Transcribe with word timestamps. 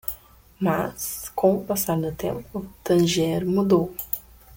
Mas? 0.59 1.31
com 1.35 1.55
o 1.57 1.63
passar 1.63 1.95
do 1.95 2.11
tempo? 2.11 2.65
Tangier 2.83 3.45
mudou. 3.45 3.93